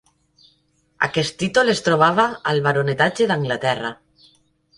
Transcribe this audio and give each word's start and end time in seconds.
Aquest 1.07 1.37
títol 1.43 1.69
es 1.73 1.81
trobava 1.89 2.25
al 2.53 2.63
Baronetage 2.69 3.29
d'Anglaterra. 3.35 3.95